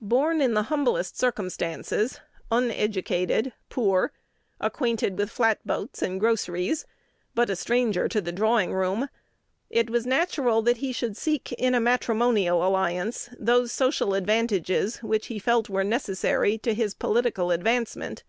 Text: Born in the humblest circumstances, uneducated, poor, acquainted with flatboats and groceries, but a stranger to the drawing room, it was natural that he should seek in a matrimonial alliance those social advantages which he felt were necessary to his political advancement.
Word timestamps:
Born 0.00 0.40
in 0.40 0.54
the 0.54 0.62
humblest 0.70 1.18
circumstances, 1.18 2.20
uneducated, 2.52 3.52
poor, 3.68 4.12
acquainted 4.60 5.18
with 5.18 5.28
flatboats 5.28 6.02
and 6.02 6.20
groceries, 6.20 6.86
but 7.34 7.50
a 7.50 7.56
stranger 7.56 8.06
to 8.06 8.20
the 8.20 8.30
drawing 8.30 8.72
room, 8.72 9.08
it 9.68 9.90
was 9.90 10.06
natural 10.06 10.62
that 10.62 10.76
he 10.76 10.92
should 10.92 11.16
seek 11.16 11.50
in 11.54 11.74
a 11.74 11.80
matrimonial 11.80 12.64
alliance 12.64 13.28
those 13.40 13.72
social 13.72 14.14
advantages 14.14 14.98
which 15.02 15.26
he 15.26 15.40
felt 15.40 15.68
were 15.68 15.82
necessary 15.82 16.58
to 16.58 16.72
his 16.72 16.94
political 16.94 17.50
advancement. 17.50 18.22